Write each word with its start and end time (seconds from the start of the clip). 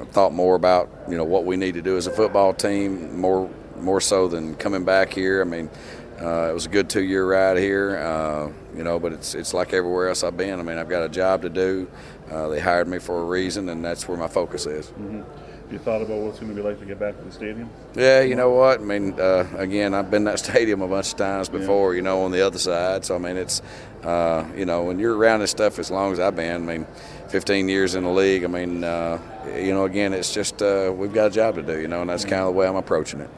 I've 0.00 0.08
thought 0.10 0.32
more 0.32 0.54
about 0.56 0.90
you 1.08 1.16
know 1.16 1.24
what 1.24 1.44
we 1.44 1.56
need 1.56 1.74
to 1.74 1.82
do 1.82 1.96
as 1.96 2.06
a 2.06 2.10
football 2.10 2.52
team 2.52 3.18
more 3.18 3.50
more 3.78 4.00
so 4.00 4.28
than 4.28 4.54
coming 4.56 4.84
back 4.84 5.12
here. 5.12 5.40
I 5.40 5.44
mean, 5.44 5.70
uh, 6.20 6.50
it 6.50 6.54
was 6.54 6.66
a 6.66 6.68
good 6.68 6.90
two 6.90 7.02
year 7.02 7.26
ride 7.26 7.56
here, 7.56 7.96
uh, 7.98 8.52
you 8.76 8.84
know, 8.84 8.98
but 8.98 9.12
it's 9.12 9.34
it's 9.34 9.54
like 9.54 9.72
everywhere 9.72 10.08
else 10.08 10.22
I've 10.22 10.36
been. 10.36 10.58
I 10.58 10.62
mean, 10.62 10.78
I've 10.78 10.88
got 10.88 11.02
a 11.02 11.08
job 11.08 11.42
to 11.42 11.48
do. 11.48 11.88
Uh, 12.30 12.48
they 12.48 12.60
hired 12.60 12.88
me 12.88 12.98
for 12.98 13.20
a 13.20 13.24
reason, 13.24 13.68
and 13.68 13.84
that's 13.84 14.06
where 14.08 14.18
my 14.18 14.28
focus 14.28 14.66
is. 14.66 14.86
Mm-hmm. 14.86 15.22
You 15.70 15.78
thought 15.78 16.00
about 16.00 16.18
what 16.18 16.28
it's 16.30 16.38
going 16.38 16.54
to 16.54 16.56
be 16.56 16.66
like 16.66 16.78
to 16.78 16.86
get 16.86 17.00
back 17.00 17.18
to 17.18 17.24
the 17.24 17.32
stadium? 17.32 17.68
Yeah, 17.96 18.20
you 18.20 18.36
know 18.36 18.50
what? 18.50 18.80
I 18.80 18.84
mean, 18.84 19.18
uh, 19.18 19.48
again, 19.56 19.94
I've 19.94 20.10
been 20.10 20.24
that 20.24 20.38
stadium 20.44 20.80
a 20.80 20.86
bunch 20.86 21.10
of 21.10 21.18
times 21.18 21.48
before. 21.48 21.92
Yeah. 21.92 21.96
You 21.96 22.02
know, 22.02 22.22
on 22.22 22.30
the 22.30 22.46
other 22.46 22.58
side. 22.58 23.04
So 23.04 23.16
I 23.16 23.18
mean, 23.18 23.36
it's 23.36 23.62
uh, 24.04 24.46
you 24.56 24.64
know, 24.64 24.84
when 24.84 25.00
you're 25.00 25.16
around 25.16 25.40
this 25.40 25.50
stuff 25.50 25.78
as 25.78 25.90
long 25.90 26.12
as 26.12 26.20
I've 26.20 26.36
been. 26.36 26.68
I 26.68 26.76
mean, 26.76 26.86
15 27.28 27.68
years 27.68 27.94
in 27.94 28.04
the 28.04 28.10
league. 28.10 28.44
I 28.44 28.46
mean, 28.46 28.84
uh, 28.84 29.18
you 29.56 29.74
know, 29.74 29.84
again, 29.84 30.12
it's 30.12 30.32
just 30.32 30.62
uh, 30.62 30.92
we've 30.94 31.12
got 31.12 31.26
a 31.26 31.30
job 31.30 31.56
to 31.56 31.62
do. 31.62 31.80
You 31.80 31.88
know, 31.88 32.00
and 32.00 32.10
that's 32.10 32.24
kind 32.24 32.42
of 32.42 32.46
the 32.46 32.52
way 32.52 32.68
I'm 32.68 32.76
approaching 32.76 33.20
it. 33.20 33.30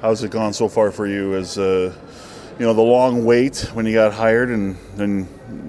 How's 0.00 0.22
it 0.22 0.30
gone 0.30 0.52
so 0.52 0.68
far 0.68 0.92
for 0.92 1.06
you? 1.06 1.34
As 1.34 1.58
uh, 1.58 1.92
you 2.58 2.66
know, 2.66 2.74
the 2.74 2.82
long 2.82 3.24
wait 3.24 3.70
when 3.72 3.86
you 3.86 3.94
got 3.94 4.12
hired, 4.12 4.50
and 4.50 4.76
then 4.94 5.28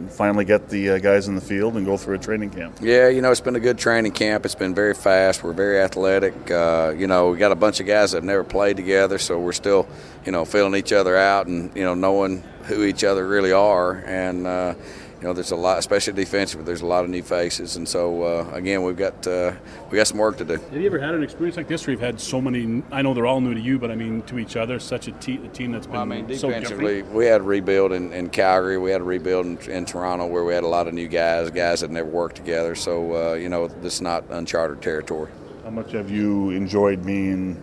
finally 0.10 0.46
get 0.46 0.70
the 0.70 0.92
uh, 0.92 0.98
guys 1.00 1.28
in 1.28 1.36
the 1.36 1.42
field 1.42 1.76
and 1.76 1.86
go 1.86 1.98
through 1.98 2.16
a 2.16 2.20
training 2.20 2.50
camp? 2.50 2.78
Yeah, 2.82 3.08
you 3.10 3.22
know, 3.22 3.32
it's 3.32 3.42
been 3.42 3.56
a 3.56 3.60
good 3.60 3.78
training 3.78 4.12
camp. 4.12 4.46
It's 4.46 4.56
been 4.56 4.74
very 4.74 4.94
fast. 4.94 5.44
We're 5.44 5.54
very 5.54 5.80
athletic. 5.80 6.50
Uh, 6.50 6.94
you 6.98 7.08
know, 7.08 7.30
we 7.30 7.38
got 7.38 7.52
a 7.52 7.56
bunch 7.56 7.80
of 7.80 7.86
guys 7.86 8.12
that 8.12 8.18
have 8.18 8.24
never 8.24 8.44
played 8.44 8.78
together, 8.78 9.18
so 9.18 9.40
we're 9.40 9.54
still, 9.54 9.88
you 10.26 10.32
know, 10.32 10.46
feeling 10.46 10.76
each 10.76 10.94
other 10.94 11.18
out 11.18 11.48
and 11.48 11.76
you 11.76 11.84
know 11.84 11.94
knowing 11.94 12.44
who 12.64 12.84
each 12.84 13.04
other 13.04 13.28
really 13.28 13.52
are. 13.52 13.94
And 14.06 14.48
uh, 14.48 14.76
you 15.22 15.28
know, 15.28 15.34
there's 15.34 15.52
a 15.52 15.56
lot, 15.56 15.80
especially 15.80 16.14
defensively. 16.14 16.66
There's 16.66 16.82
a 16.82 16.86
lot 16.86 17.04
of 17.06 17.10
new 17.10 17.24
faces, 17.24 17.78
and 17.78 17.88
so 17.88 18.24
uh, 18.24 18.50
again, 18.52 18.84
we've 18.84 18.98
got 18.98 19.26
uh, 19.26 19.54
we 19.90 19.98
got 19.98 20.08
some 20.08 20.18
work 20.18 20.38
to 20.38 20.46
do. 20.46 20.54
Have 20.54 20.74
you 20.76 20.86
ever 20.86 21.00
had 21.00 21.16
an 21.16 21.24
experience 21.24 21.56
like 21.56 21.68
this, 21.68 21.88
where 21.88 21.92
you've 21.92 22.02
had 22.02 22.20
so 22.20 22.42
many? 22.42 22.84
I 22.92 23.02
know 23.02 23.14
they're 23.14 23.26
all 23.26 23.40
new 23.40 23.54
to 23.54 23.60
you, 23.60 23.80
but 23.80 23.92
I 23.92 23.96
mean 23.96 24.22
to 24.24 24.40
each 24.40 24.58
other. 24.58 24.78
Such 24.78 25.08
a, 25.08 25.14
te- 25.14 25.44
a 25.44 25.48
team 25.48 25.72
that's 25.72 25.88
been 25.88 25.94
well, 25.94 26.02
I 26.02 26.06
mean, 26.06 26.28
defensively, 26.28 27.02
so 27.02 27.08
we 27.08 27.26
had 27.26 27.42
a 27.42 27.44
rebuild 27.44 27.94
in, 27.94 28.12
in, 28.12 28.30
Calgary. 28.30 28.78
We 28.78 28.92
had 28.92 29.02
a 29.02 29.06
rebuild 29.06 29.46
in, 29.46 29.58
in, 29.70 29.86
Toronto, 29.86 30.28
where 30.28 30.44
we 30.44 30.54
had 30.54 30.64
a 30.64 30.68
lot 30.68 30.88
of 30.88 30.94
new 30.94 31.08
guys, 31.08 31.50
guys 31.50 31.80
that 31.80 31.92
never 31.92 32.10
worked 32.10 32.36
together. 32.36 32.76
So 32.76 33.32
uh, 33.32 33.34
you 33.36 33.48
know, 33.48 33.68
this 33.68 33.96
is 33.96 34.02
not 34.02 34.26
uncharted 34.30 34.82
territory. 34.82 35.32
How 35.64 35.70
much 35.70 35.94
have 35.94 36.12
you 36.12 36.52
enjoyed 36.52 37.06
being 37.06 37.62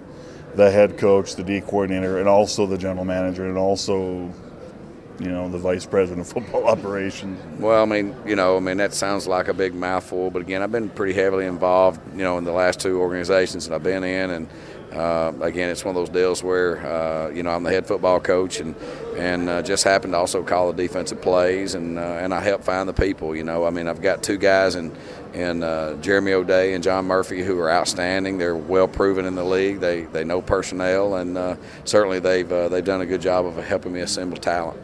the 0.54 0.70
head 0.70 0.98
coach, 0.98 1.36
the 1.36 1.44
D 1.44 1.60
coordinator, 1.60 2.18
and 2.18 2.28
also 2.28 2.66
the 2.66 2.78
general 2.78 3.04
manager, 3.04 3.46
and 3.46 3.58
also 3.58 4.32
you 5.22 5.28
know, 5.28 5.48
the 5.48 5.58
vice 5.58 5.86
president 5.86 6.26
of 6.26 6.32
football 6.32 6.64
operations. 6.68 7.40
Well, 7.60 7.80
I 7.80 7.86
mean, 7.86 8.16
you 8.26 8.34
know, 8.34 8.56
I 8.56 8.60
mean 8.60 8.78
that 8.78 8.92
sounds 8.92 9.26
like 9.28 9.48
a 9.48 9.54
big 9.54 9.72
mouthful, 9.72 10.30
but 10.30 10.42
again, 10.42 10.62
I've 10.62 10.72
been 10.72 10.88
pretty 10.88 11.12
heavily 11.12 11.46
involved, 11.46 12.00
you 12.12 12.24
know, 12.24 12.38
in 12.38 12.44
the 12.44 12.52
last 12.52 12.80
two 12.80 13.00
organizations 13.00 13.68
that 13.68 13.74
I've 13.74 13.82
been 13.84 14.02
in, 14.02 14.30
and 14.30 14.48
uh, 14.92 15.32
again, 15.40 15.70
it's 15.70 15.84
one 15.84 15.96
of 15.96 16.00
those 16.00 16.10
deals 16.10 16.42
where 16.42 16.84
uh, 16.86 17.30
you 17.30 17.42
know 17.42 17.50
I'm 17.50 17.62
the 17.62 17.70
head 17.70 17.86
football 17.86 18.20
coach, 18.20 18.60
and 18.60 18.74
and 19.16 19.48
uh, 19.48 19.62
just 19.62 19.84
happened 19.84 20.12
to 20.12 20.18
also 20.18 20.42
call 20.42 20.70
the 20.70 20.82
defensive 20.82 21.22
plays, 21.22 21.74
and 21.74 21.98
uh, 21.98 22.02
and 22.02 22.34
I 22.34 22.40
help 22.40 22.62
find 22.62 22.88
the 22.88 22.92
people. 22.92 23.34
You 23.34 23.44
know, 23.44 23.64
I 23.64 23.70
mean, 23.70 23.88
I've 23.88 24.02
got 24.02 24.22
two 24.22 24.36
guys 24.36 24.74
in 24.74 24.94
in 25.32 25.62
uh, 25.62 25.94
Jeremy 26.02 26.32
O'Day 26.32 26.74
and 26.74 26.84
John 26.84 27.06
Murphy 27.06 27.42
who 27.42 27.58
are 27.60 27.70
outstanding. 27.70 28.36
They're 28.36 28.56
well 28.56 28.88
proven 28.88 29.24
in 29.24 29.34
the 29.34 29.44
league. 29.44 29.80
They 29.80 30.02
they 30.02 30.24
know 30.24 30.42
personnel, 30.42 31.14
and 31.14 31.38
uh, 31.38 31.56
certainly 31.84 32.18
they've 32.18 32.48
they've 32.48 32.84
done 32.84 33.00
a 33.00 33.06
good 33.06 33.22
job 33.22 33.46
of 33.46 33.56
helping 33.64 33.94
me 33.94 34.00
assemble 34.00 34.36
talent 34.36 34.78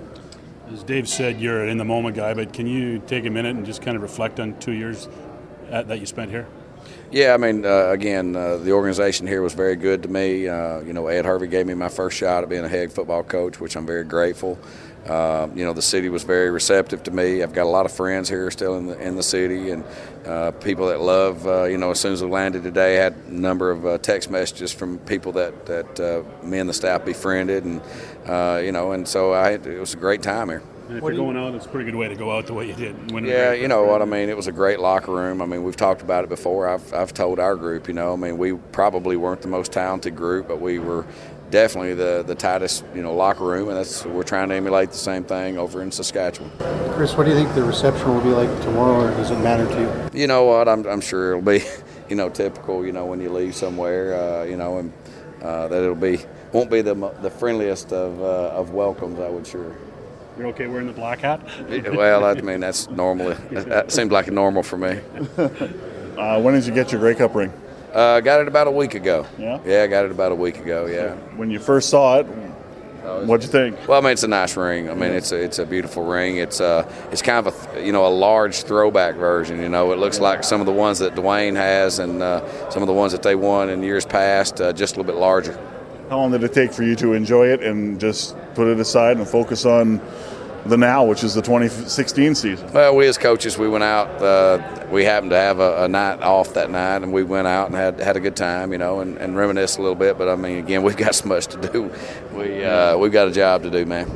as 0.73 0.83
Dave 0.83 1.09
said, 1.09 1.41
you're 1.41 1.63
an 1.63 1.69
in 1.69 1.79
the 1.79 1.85
moment 1.85 2.17
guy, 2.17 2.35
but 2.35 2.53
can 2.53 2.67
you 2.67 2.99
take 3.01 3.25
a 3.25 3.31
minute 3.31 3.57
and 3.57 3.65
just 3.65 3.83
kind 3.83 3.97
of 3.97 4.03
reflect 4.03 4.39
on 4.39 4.59
two 4.59 4.73
years 4.73 5.09
at, 5.71 5.89
that 5.89 6.01
you 6.01 6.07
spent 6.07 6.31
here? 6.31 6.47
Yeah, 7.11 7.33
I 7.33 7.39
mean, 7.39 7.65
uh, 7.65 7.89
again, 7.89 8.37
uh, 8.37 8.59
the 8.59 8.73
organization 8.73 9.27
here 9.27 9.41
was 9.41 9.55
very 9.55 9.77
good 9.77 10.03
to 10.03 10.09
me. 10.09 10.47
Uh, 10.47 10.81
you 10.81 10.93
know, 10.93 11.07
Ed 11.07 11.25
Hervey 11.25 11.47
gave 11.47 11.67
me 11.67 11.73
my 11.73 11.89
first 11.89 12.19
shot 12.19 12.43
at 12.43 12.51
being 12.51 12.65
a 12.65 12.69
head 12.69 12.93
football 12.93 13.23
coach, 13.23 13.59
which 13.59 13.77
I'm 13.77 13.87
very 13.87 14.05
grateful. 14.05 14.59
Uh, 15.07 15.49
you 15.55 15.65
know, 15.65 15.73
the 15.73 15.81
city 15.81 16.11
was 16.11 16.23
very 16.23 16.51
receptive 16.51 17.03
to 17.05 17.11
me. 17.11 17.43
I've 17.43 17.55
got 17.55 17.63
a 17.63 17.71
lot 17.71 17.87
of 17.87 17.93
friends 17.93 18.29
here 18.29 18.51
still 18.51 18.77
in 18.77 18.89
the 18.89 18.99
in 18.99 19.17
the 19.17 19.23
city, 19.23 19.71
and 19.71 19.85
uh, 20.27 20.51
people 20.51 20.89
that 20.89 21.01
love. 21.01 21.47
Uh, 21.47 21.65
you 21.65 21.79
know, 21.79 21.93
as 21.93 22.01
soon 22.01 22.13
as 22.13 22.23
we 22.23 22.29
landed 22.29 22.63
today, 22.63 22.99
I 22.99 23.05
had 23.05 23.15
a 23.15 23.33
number 23.33 23.71
of 23.71 24.03
text 24.03 24.31
messages 24.31 24.71
from 24.71 24.99
people 24.99 25.33
that 25.33 25.65
that 25.65 26.27
me 26.43 26.59
and 26.59 26.69
the 26.69 26.75
staff 26.75 27.07
befriended, 27.07 27.65
and 27.65 27.81
you 28.67 28.73
know, 28.73 28.93
and 28.93 29.09
so 29.09 29.33
I, 29.33 29.53
it 29.53 29.81
was 29.81 29.95
a 29.95 29.99
great 29.99 30.23
time 30.23 30.51
here. 30.51 30.63
And 30.89 30.97
if 30.97 31.03
what 31.03 31.15
you're 31.15 31.23
going 31.23 31.37
out, 31.37 31.55
it's 31.55 31.67
a 31.67 31.69
pretty 31.69 31.91
good 31.91 31.99
way 31.99 32.09
to 32.09 32.15
go 32.15 32.35
out 32.35 32.47
the 32.47 32.55
way 32.55 32.67
you 32.67 32.75
did. 32.75 32.97
yeah, 33.25 33.53
you 33.53 33.69
know 33.69 33.85
what 33.85 34.01
I 34.01 34.07
mean. 34.07 34.31
It 34.31 34.37
was 34.37 34.47
a 34.47 34.53
great 34.53 34.81
locker 34.81 35.13
room. 35.13 35.43
I 35.43 35.47
mean, 35.47 35.63
we've 35.63 35.77
talked 35.77 36.01
about 36.01 36.25
it 36.25 36.31
before. 36.31 36.67
I've 36.67 36.95
I've 36.95 37.13
told 37.13 37.39
our 37.39 37.57
group, 37.57 37.89
you 37.89 37.95
know, 37.95 38.15
I 38.15 38.17
mean, 38.17 38.39
we 38.39 38.55
probably 38.55 39.17
weren't 39.17 39.43
the 39.43 39.49
most 39.49 39.71
talented 39.71 40.17
group, 40.17 40.49
but 40.49 40.63
we 40.63 40.79
were 40.79 41.07
definitely 41.51 41.93
the 41.93 42.25
the 42.27 42.35
tightest, 42.35 42.85
you 42.95 43.03
know, 43.03 43.15
locker 43.15 43.45
room, 43.45 43.69
and 43.69 43.77
that's 43.77 44.07
we're 44.07 44.23
trying 44.23 44.49
to 44.49 44.55
emulate 44.55 44.91
the 44.91 44.97
same 44.97 45.25
thing 45.25 45.59
over 45.59 45.83
in 45.83 45.93
Saskatchewan. 45.93 46.51
Chris, 46.95 47.15
what 47.15 47.25
do 47.25 47.31
you 47.31 47.37
think 47.37 47.55
the 47.55 47.65
reception 47.65 48.15
will 48.15 48.23
be 48.23 48.31
like 48.31 48.49
tomorrow, 48.63 49.09
or 49.09 49.11
does 49.11 49.31
it 49.31 49.39
matter 49.41 49.67
to 49.67 49.81
you? 50.15 50.21
You 50.21 50.27
know 50.27 50.45
what? 50.45 50.69
I'm 50.69 50.87
I'm 50.87 51.03
sure 51.03 51.33
it'll 51.33 51.43
be, 51.43 51.63
you 52.09 52.17
know, 52.17 52.31
typical. 52.31 52.87
You 52.87 52.93
know, 52.93 53.05
when 53.05 53.21
you 53.21 53.31
leave 53.31 53.55
somewhere, 53.55 54.15
uh, 54.15 54.45
you 54.45 54.57
know, 54.57 54.79
and 54.79 54.93
uh, 55.43 55.69
that 55.69 55.83
it'll 55.83 55.95
be 55.95 56.21
won't 56.53 56.71
be 56.71 56.81
the 56.81 56.95
the 57.21 57.31
friendliest 57.31 57.93
of 57.93 58.23
uh, 58.23 58.57
of 58.57 58.71
welcomes. 58.71 59.21
I 59.21 59.29
would 59.29 59.47
sure. 59.47 59.77
You're 60.39 60.47
okay 60.49 60.69
wearing 60.69 60.87
the 60.87 60.93
black 60.93 61.21
hat? 61.21 61.41
well, 61.69 62.25
I 62.25 62.35
mean 62.35 62.61
that's 62.61 62.89
normal. 62.91 63.35
That 63.51 63.91
seems 63.91 64.13
like 64.13 64.31
normal 64.31 64.63
for 64.63 64.79
me. 64.79 65.01
Uh, 66.19 66.41
when 66.41 66.53
did 66.53 66.67
you 66.67 66.75
get 66.75 66.91
your 66.91 67.01
Grey 67.01 67.15
Cup 67.15 67.33
ring? 67.37 67.53
Uh, 67.93 68.19
got 68.19 68.41
it 68.41 68.49
about 68.49 68.67
a 68.67 68.71
week 68.73 68.97
ago. 68.97 69.25
Yeah. 69.39 69.61
Yeah, 69.65 69.85
I 69.85 69.87
got 69.87 70.05
it 70.05 70.11
about 70.11 70.33
a 70.33 70.35
week 70.35 70.59
ago. 70.59 70.87
Yeah. 70.87 71.15
When 71.37 71.49
you 71.49 71.61
first 71.61 71.91
saw 71.91 72.19
it, 72.19 72.27
What'd 73.09 73.43
you 73.43 73.51
think? 73.51 73.89
Well, 73.89 73.99
I 73.99 74.03
mean, 74.03 74.13
it's 74.13 74.23
a 74.23 74.29
nice 74.29 74.57
ring. 74.57 74.91
I 74.91 74.95
mean, 74.95 75.13
it's 75.13 75.33
a, 75.33 75.37
it's 75.43 75.59
a 75.59 75.65
beautiful 75.65 76.05
ring. 76.05 76.37
It's 76.37 76.61
uh, 76.61 76.91
it's 77.11 77.23
kind 77.23 77.47
of 77.47 77.77
a 77.77 77.85
you 77.85 77.93
know 77.93 78.07
a 78.07 78.09
large 78.09 78.63
throwback 78.63 79.15
version. 79.15 79.63
You 79.63 79.69
know, 79.69 79.93
it 79.93 79.99
looks 79.99 80.21
like 80.21 80.45
some 80.45 80.61
of 80.61 80.67
the 80.67 80.73
ones 80.73 80.99
that 80.99 81.15
Dwayne 81.15 81.57
has 81.57 81.99
and 82.01 82.23
uh, 82.23 82.71
some 82.71 82.83
of 82.83 82.87
the 82.87 82.93
ones 82.93 83.13
that 83.13 83.23
they 83.23 83.35
won 83.35 83.71
in 83.71 83.83
years 83.83 84.05
past, 84.05 84.61
uh, 84.61 84.73
just 84.73 84.97
a 84.97 85.01
little 85.01 85.13
bit 85.13 85.19
larger. 85.19 85.59
How 86.09 86.17
long 86.17 86.31
did 86.31 86.43
it 86.43 86.55
take 86.55 86.73
for 86.73 86.83
you 86.83 86.97
to 86.97 87.13
enjoy 87.13 87.49
it 87.49 87.63
and 87.63 88.01
just 88.01 88.35
put 88.55 88.67
it 88.67 88.81
aside 88.81 89.19
and 89.19 89.29
focus 89.29 89.67
on 89.67 90.01
the 90.65 90.77
now, 90.79 91.05
which 91.05 91.23
is 91.23 91.35
the 91.35 91.43
2016 91.43 92.35
season? 92.35 92.73
Well, 92.73 92.97
we 92.97 93.07
as 93.07 93.19
coaches, 93.19 93.59
we 93.59 93.69
went 93.69 93.85
out. 93.85 94.09
Uh, 94.23 94.87
we 94.91 95.05
happened 95.05 95.33
to 95.33 95.37
have 95.37 95.61
a, 95.61 95.85
a, 95.85 95.89
night 95.89 96.23
off 96.23 96.55
that 96.55 96.71
night, 96.71 97.03
and 97.03 97.13
we 97.13 97.25
went 97.25 97.47
out 97.47 97.67
and 97.67 97.77
had 97.77 98.01
had 98.01 98.17
a 98.17 98.21
good 98.21 98.37
time, 98.37 98.73
you 98.73 98.79
know, 98.79 99.01
and, 99.01 99.19
and 99.19 99.37
reminisce 99.37 99.77
a 99.77 99.83
little 99.83 99.95
bit. 99.95 100.17
But 100.17 100.31
I 100.31 100.37
mean, 100.37 100.59
again, 100.59 100.83
we've 100.85 100.97
got 100.97 101.15
so 101.15 101.29
much 101.29 101.47
to 101.49 101.57
do. 101.59 101.93
We 102.33 102.65
uh, 102.65 102.97
we've 102.97 103.13
got 103.13 103.29
a 103.29 103.33
job 103.33 103.63
to 103.65 103.71
do, 103.71 103.85
man. 103.85 104.07